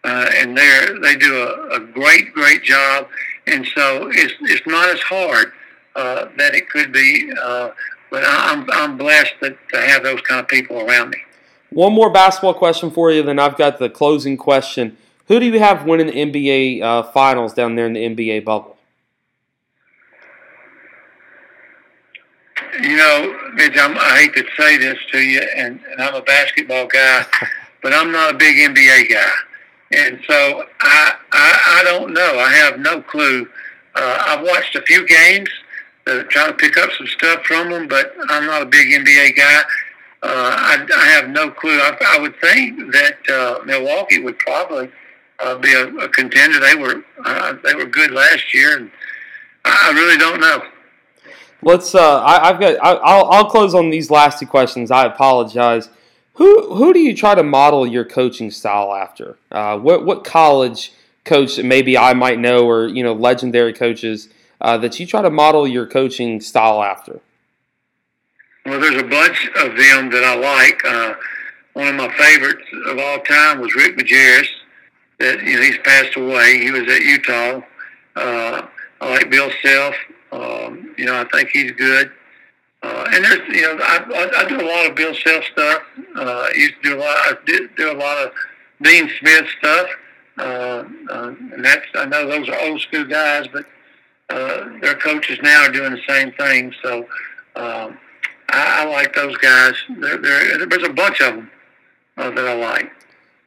uh, 0.05 0.31
and 0.35 0.57
they 0.57 0.87
they 1.03 1.17
do 1.17 1.35
a, 1.35 1.77
a, 1.77 1.81
great 1.81 2.33
great 2.35 2.63
job. 2.63 3.09
And 3.47 3.67
so 3.75 4.09
it's 4.13 4.35
it's 4.43 4.67
not 4.67 4.89
as 4.91 5.01
hard 5.01 5.53
uh, 5.97 6.27
that 6.37 6.55
it 6.55 6.69
could 6.69 6.93
be, 6.93 7.33
uh, 7.43 7.71
but 8.11 8.23
I'm 8.27 8.71
I'm 8.71 8.97
blessed 8.99 9.35
that, 9.41 9.57
to 9.73 9.81
have 9.81 10.03
those 10.03 10.21
kind 10.21 10.41
of 10.41 10.49
people 10.49 10.79
around 10.81 11.11
me. 11.11 11.19
One 11.71 11.93
more 11.93 12.11
basketball 12.11 12.55
question 12.55 12.91
for 12.91 13.11
you, 13.11 13.23
then 13.23 13.39
I've 13.39 13.57
got 13.57 13.79
the 13.79 13.91
closing 13.91 14.37
question. 14.37 14.97
Who 15.27 15.41
do 15.41 15.47
you 15.47 15.59
have 15.59 15.87
winning 15.87 16.07
the 16.07 16.13
NBA 16.13 16.83
uh, 16.83 17.03
finals 17.05 17.55
down 17.55 17.75
there 17.75 17.87
in 17.87 17.95
the 17.95 18.07
NBA 18.07 18.45
bubble? 18.45 18.77
You 22.81 22.97
know, 22.97 23.39
Mitch, 23.55 23.77
I'm, 23.79 23.97
i 23.97 24.19
hate 24.19 24.35
to 24.35 24.45
say 24.59 24.77
this 24.77 24.99
to 25.13 25.19
you, 25.19 25.41
and, 25.57 25.81
and 25.91 26.03
I'm 26.03 26.15
a 26.15 26.23
basketball 26.23 26.87
guy, 26.87 27.25
but 27.83 27.95
I'm 27.95 28.13
not 28.13 28.35
a 28.35 28.37
big 28.37 28.57
NBA 28.57 29.11
guy. 29.11 29.33
And 29.93 30.21
so 30.27 30.65
I, 30.81 31.15
I, 31.33 31.81
I 31.81 31.85
don't 31.85 32.13
know. 32.13 32.39
I 32.39 32.53
have 32.53 32.79
no 32.79 33.01
clue. 33.03 33.49
Uh, 33.95 34.23
I've 34.27 34.45
watched 34.45 34.75
a 34.77 34.83
few 34.83 35.07
games, 35.07 35.49
uh, 36.07 36.23
trying 36.25 36.49
to 36.49 36.57
pick 36.57 36.77
up 36.77 36.91
some 36.97 37.07
stuff 37.07 37.45
from 37.45 37.71
them, 37.71 37.87
but 37.87 38.13
I'm 38.29 38.47
not 38.47 38.63
a 38.63 38.67
big 38.67 38.89
NBA 38.89 39.37
guy. 39.37 39.63
Uh, 40.23 40.57
I, 40.59 40.87
I 40.97 41.05
have 41.11 41.29
no 41.29 41.51
clue. 41.51 41.79
I, 41.79 41.97
I 42.07 42.19
would 42.19 42.35
think 42.41 42.93
that 42.93 43.19
uh, 43.29 43.65
Milwaukee 43.65 44.21
would 44.21 44.39
probably 44.39 44.91
uh, 45.41 45.59
be 45.59 45.73
a, 45.75 45.87
a 45.97 46.09
contender. 46.09 46.61
They 46.61 46.75
were 46.75 47.05
uh, 47.25 47.55
they 47.63 47.75
were 47.75 47.85
good 47.85 48.11
last 48.11 48.55
year, 48.55 48.79
and 48.79 48.91
I 49.65 49.93
really 49.93 50.17
don't 50.17 50.41
know. 50.41 50.63
Let's. 51.63 51.95
Uh, 51.95 52.23
I, 52.23 52.49
I've 52.49 52.61
got. 52.61 52.77
I, 52.83 52.93
I'll, 52.93 53.31
I'll 53.31 53.51
close 53.51 53.75
on 53.75 53.91
these 53.91 54.11
last 54.11 54.39
two 54.39 54.47
questions. 54.47 54.91
I 54.91 55.05
apologize. 55.07 55.89
Who 56.35 56.75
who 56.75 56.93
do 56.93 56.99
you 56.99 57.15
try 57.15 57.35
to 57.35 57.43
model 57.43 57.87
your 57.87 58.05
coaching 58.05 58.51
style 58.51 58.93
after? 58.93 59.37
Uh, 59.51 59.79
what 59.79 60.05
what 60.05 60.25
college 60.25 60.93
coach 61.25 61.59
maybe 61.59 61.97
I 61.97 62.13
might 62.15 62.39
know, 62.39 62.69
or 62.69 62.89
you 62.89 63.03
know, 63.03 63.13
legendary 63.13 63.73
coaches 63.73 64.29
uh, 64.61 64.77
that 64.79 64.99
you 64.99 65.07
try 65.07 65.23
to 65.23 65.31
model 65.31 65.67
your 65.67 65.87
coaching 65.87 66.41
style 66.41 66.83
after? 66.83 67.21
Well, 68.67 68.81
there's 68.81 69.01
a 69.01 69.07
bunch 69.07 69.49
of 69.57 69.77
them 69.77 70.11
that 70.11 70.25
I 70.25 70.35
like. 70.35 70.85
Uh, 70.85 71.15
one 71.75 71.89
of 71.89 71.95
my 71.97 72.13
favorites 72.17 72.65
of 72.87 72.99
all 72.99 73.19
time 73.21 73.61
was 73.61 73.75
Rick 73.75 73.97
Majerus. 73.97 74.49
That 75.21 75.41
you 75.43 75.55
know, 75.55 75.63
he's 75.63 75.79
passed 75.79 76.17
away. 76.17 76.59
He 76.59 76.71
was 76.73 76.83
at 76.83 77.01
Utah. 77.01 77.61
Uh, 78.17 78.67
I 79.01 79.11
like 79.11 79.31
Bill 79.31 79.51
Self. 79.63 79.95
Um, 80.33 80.95
you 80.99 81.05
know, 81.05 81.21
I 81.21 81.25
think 81.33 81.51
he's 81.51 81.71
good. 81.73 82.11
Uh, 82.85 83.09
and 83.13 83.25
there's, 83.25 83.57
you 83.57 83.63
know, 83.63 83.79
I, 83.83 83.97
I, 84.15 84.45
I 84.45 84.49
do 84.49 84.61
a 84.61 84.69
lot 84.69 84.91
of 84.91 84.95
Bill 84.95 85.15
Self 85.15 85.45
stuff. 85.45 85.83
Uh, 86.17 86.21
I 86.21 86.53
used 86.55 86.75
to 86.83 86.91
do 86.91 86.97
a 86.97 87.01
lot. 87.01 87.17
I 87.17 87.33
did 87.47 87.75
do 87.77 87.91
a 87.91 87.97
lot 87.97 88.27
of 88.27 88.33
Dean 88.83 89.11
Smith 89.19 89.47
stuff. 89.59 89.89
Uh, 90.37 90.85
uh, 91.11 91.35
and 91.55 91.65
that's 91.65 91.87
I 91.95 92.05
know 92.05 92.27
those 92.27 92.47
are 92.49 92.61
old 92.61 92.81
school 92.83 93.05
guys, 93.05 93.47
but 93.51 93.65
uh, 94.29 94.79
their 94.83 94.97
coaches 94.97 95.39
now 95.43 95.63
are 95.63 95.73
doing 95.73 95.93
the 95.93 96.03
same 96.07 96.33
thing. 96.33 96.75
So 96.83 96.99
um, 97.57 97.99
I, 98.51 98.83
I 98.83 98.85
like 98.91 99.15
those 99.15 99.37
guys. 99.39 99.75
There, 99.89 100.19
there, 100.19 100.67
there's 100.67 100.89
a 100.89 100.93
bunch 100.93 101.23
of 101.23 101.37
them 101.37 101.51
uh, 102.19 102.31
that 102.33 102.47
I 102.47 102.55
like. 102.55 102.91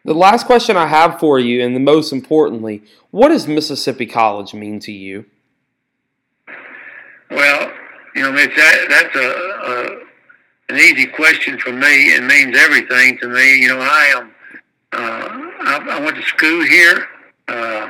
The 0.04 0.16
last 0.16 0.48
question 0.48 0.78
I 0.78 0.88
have 0.88 1.20
for 1.20 1.38
you, 1.38 1.62
and 1.64 1.76
the 1.76 1.80
most 1.82 2.12
importantly, 2.12 2.82
what 3.12 3.30
does 3.30 3.48
Mississippi 3.48 4.08
College 4.08 4.56
mean 4.56 4.80
to 4.80 4.92
you? 4.92 5.26
Know, 8.28 8.34
Mitch, 8.34 8.56
that, 8.58 8.88
that's 8.90 9.16
a, 9.16 9.30
a 9.72 10.74
an 10.74 10.78
easy 10.78 11.06
question 11.06 11.58
for 11.60 11.72
me. 11.72 12.10
It 12.14 12.24
means 12.24 12.58
everything 12.58 13.18
to 13.20 13.30
me. 13.30 13.62
You 13.62 13.70
know, 13.70 13.80
I 13.80 14.14
am. 14.18 14.32
Uh, 14.92 15.28
I, 15.62 15.88
I 15.92 16.00
went 16.02 16.18
to 16.18 16.24
school 16.24 16.62
here. 16.66 17.08
Uh, 17.48 17.90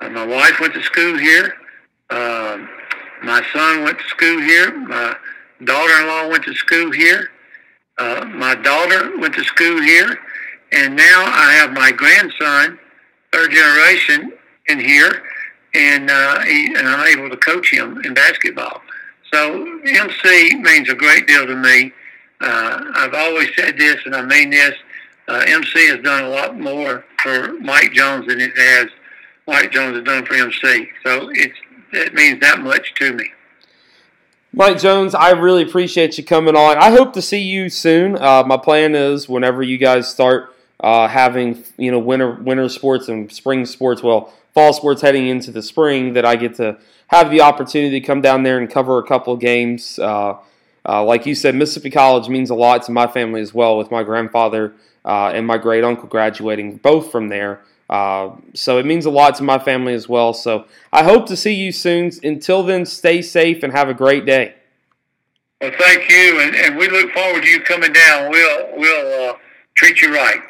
my 0.00 0.24
wife 0.24 0.58
went 0.60 0.72
to 0.72 0.82
school 0.82 1.18
here. 1.18 1.56
Um, 2.08 2.70
my 3.22 3.44
son 3.52 3.84
went 3.84 3.98
to 3.98 4.04
school 4.04 4.40
here. 4.40 4.78
My 4.78 5.14
daughter-in-law 5.64 6.30
went 6.30 6.44
to 6.44 6.54
school 6.54 6.90
here. 6.90 7.28
Uh, 7.98 8.24
my 8.32 8.54
daughter 8.54 9.18
went 9.18 9.34
to 9.34 9.44
school 9.44 9.80
here, 9.82 10.18
and 10.72 10.96
now 10.96 11.24
I 11.26 11.52
have 11.52 11.72
my 11.72 11.92
grandson, 11.92 12.78
third 13.30 13.50
generation, 13.50 14.32
in 14.68 14.80
here, 14.80 15.22
and 15.74 16.10
uh, 16.10 16.40
he, 16.40 16.74
and 16.74 16.88
I'm 16.88 17.18
able 17.18 17.28
to 17.28 17.36
coach 17.36 17.70
him 17.70 18.00
in 18.04 18.14
basketball. 18.14 18.80
So 19.32 19.80
MC 19.84 20.54
means 20.56 20.88
a 20.88 20.94
great 20.94 21.26
deal 21.26 21.46
to 21.46 21.56
me. 21.56 21.92
Uh, 22.40 22.84
I've 22.94 23.14
always 23.14 23.48
said 23.56 23.78
this, 23.78 23.96
and 24.04 24.14
I 24.14 24.22
mean 24.22 24.50
this. 24.50 24.74
Uh, 25.28 25.42
MC 25.46 25.88
has 25.88 26.00
done 26.02 26.24
a 26.24 26.28
lot 26.28 26.58
more 26.58 27.04
for 27.22 27.54
Mike 27.54 27.92
Jones 27.92 28.28
than 28.28 28.40
it 28.40 28.56
has 28.56 28.88
Mike 29.46 29.70
Jones 29.70 29.96
has 29.96 30.04
done 30.04 30.24
for 30.26 30.34
MC. 30.34 30.88
So 31.04 31.28
it's 31.32 31.58
it 31.92 32.14
means 32.14 32.40
that 32.40 32.60
much 32.60 32.94
to 32.96 33.12
me. 33.12 33.30
Mike 34.52 34.78
Jones, 34.78 35.14
I 35.14 35.30
really 35.30 35.62
appreciate 35.62 36.18
you 36.18 36.24
coming 36.24 36.56
on. 36.56 36.78
I 36.78 36.90
hope 36.90 37.12
to 37.14 37.22
see 37.22 37.40
you 37.40 37.68
soon. 37.68 38.16
Uh, 38.16 38.42
my 38.44 38.56
plan 38.56 38.94
is 38.94 39.28
whenever 39.28 39.62
you 39.62 39.78
guys 39.78 40.08
start 40.08 40.54
uh, 40.80 41.08
having 41.08 41.62
you 41.76 41.90
know 41.90 41.98
winter 41.98 42.32
winter 42.32 42.68
sports 42.68 43.08
and 43.08 43.30
spring 43.30 43.66
sports, 43.66 44.02
well, 44.02 44.32
fall 44.54 44.72
sports 44.72 45.02
heading 45.02 45.28
into 45.28 45.50
the 45.50 45.62
spring, 45.62 46.14
that 46.14 46.24
I 46.24 46.36
get 46.36 46.56
to 46.56 46.78
have 47.08 47.30
the 47.30 47.40
opportunity 47.40 48.00
to 48.00 48.06
come 48.06 48.20
down 48.20 48.42
there 48.42 48.58
and 48.58 48.70
cover 48.70 48.98
a 48.98 49.02
couple 49.06 49.32
of 49.32 49.40
games. 49.40 49.98
Uh, 49.98 50.36
uh 50.88 51.04
like 51.04 51.26
you 51.26 51.34
said, 51.34 51.54
Mississippi 51.54 51.90
College 51.90 52.28
means 52.28 52.50
a 52.50 52.54
lot 52.54 52.82
to 52.84 52.92
my 52.92 53.06
family 53.06 53.40
as 53.40 53.52
well, 53.54 53.76
with 53.76 53.90
my 53.90 54.02
grandfather 54.02 54.74
uh, 55.04 55.30
and 55.34 55.46
my 55.46 55.56
great 55.56 55.84
uncle 55.84 56.08
graduating 56.08 56.76
both 56.76 57.10
from 57.10 57.28
there. 57.28 57.60
Uh, 57.88 58.30
so 58.52 58.78
it 58.78 58.86
means 58.86 59.06
a 59.06 59.10
lot 59.10 59.36
to 59.36 59.44
my 59.44 59.58
family 59.58 59.94
as 59.94 60.08
well. 60.08 60.34
So 60.34 60.66
I 60.92 61.04
hope 61.04 61.26
to 61.26 61.36
see 61.36 61.54
you 61.54 61.70
soon. 61.70 62.10
Until 62.22 62.64
then, 62.64 62.84
stay 62.84 63.22
safe 63.22 63.62
and 63.62 63.72
have 63.72 63.88
a 63.88 63.94
great 63.94 64.26
day. 64.26 64.54
Well, 65.60 65.72
thank 65.78 66.10
you, 66.10 66.40
and, 66.40 66.54
and 66.54 66.76
we 66.76 66.88
look 66.88 67.12
forward 67.12 67.42
to 67.42 67.48
you 67.48 67.60
coming 67.60 67.92
down. 67.92 68.30
We'll 68.30 68.76
we'll 68.76 69.30
uh, 69.30 69.34
treat 69.74 70.02
you 70.02 70.12
right. 70.12 70.40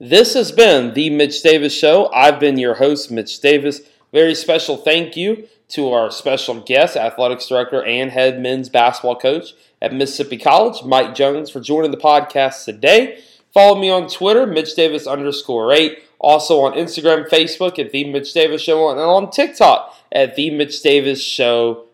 This 0.00 0.32
has 0.34 0.52
been 0.52 0.94
the 0.94 1.10
Mitch 1.10 1.42
Davis 1.42 1.76
Show. 1.76 2.10
I've 2.12 2.38
been 2.38 2.56
your 2.56 2.74
host, 2.74 3.10
Mitch 3.10 3.40
Davis. 3.40 3.80
Very 4.12 4.34
special 4.34 4.76
thank 4.76 5.16
you 5.16 5.48
to 5.68 5.90
our 5.90 6.10
special 6.10 6.60
guest, 6.60 6.96
athletics 6.96 7.46
director 7.46 7.84
and 7.84 8.10
head 8.10 8.40
men's 8.40 8.68
basketball 8.68 9.16
coach 9.16 9.54
at 9.82 9.92
Mississippi 9.92 10.38
College, 10.38 10.82
Mike 10.82 11.14
Jones, 11.14 11.50
for 11.50 11.60
joining 11.60 11.90
the 11.90 11.98
podcast 11.98 12.64
today. 12.64 13.20
Follow 13.52 13.78
me 13.78 13.90
on 13.90 14.08
Twitter, 14.08 14.46
Mitch 14.46 14.74
Davis 14.74 15.06
underscore 15.06 15.72
eight. 15.72 15.98
Also 16.20 16.60
on 16.60 16.72
Instagram, 16.72 17.28
Facebook 17.28 17.78
at 17.78 17.92
The 17.92 18.10
Mitch 18.10 18.32
Davis 18.32 18.62
Show, 18.62 18.90
and 18.90 18.98
on 18.98 19.30
TikTok 19.30 19.94
at 20.10 20.34
The 20.34 20.50
Mitch 20.50 20.82
Davis 20.82 21.22
Show 21.22 21.84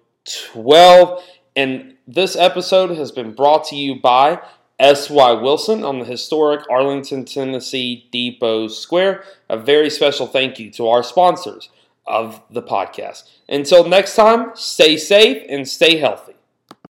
12. 0.52 1.22
And 1.56 1.94
this 2.06 2.34
episode 2.34 2.96
has 2.96 3.12
been 3.12 3.34
brought 3.34 3.64
to 3.66 3.76
you 3.76 4.00
by 4.00 4.40
S.Y. 4.78 5.32
Wilson 5.32 5.84
on 5.84 5.98
the 5.98 6.04
historic 6.04 6.68
Arlington, 6.70 7.24
Tennessee 7.24 8.08
Depot 8.10 8.68
Square. 8.68 9.24
A 9.50 9.58
very 9.58 9.90
special 9.90 10.26
thank 10.26 10.58
you 10.58 10.70
to 10.72 10.88
our 10.88 11.02
sponsors 11.02 11.68
of 12.06 12.42
the 12.50 12.62
podcast. 12.62 13.24
Until 13.48 13.88
next 13.88 14.14
time, 14.16 14.50
stay 14.54 14.96
safe 14.96 15.44
and 15.48 15.66
stay 15.68 15.96
healthy. 15.98 16.33